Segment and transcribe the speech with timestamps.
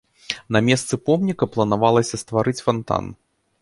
[0.55, 3.17] На месцы помніка планавалася стварыць фантан.